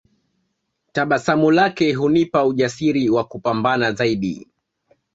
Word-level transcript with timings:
Tabasamu 0.91 1.51
lake 1.51 1.93
hunipa 1.93 2.45
ujasiri 2.45 3.09
wa 3.09 3.23
kupambana 3.23 3.91
zaidi 3.91 4.47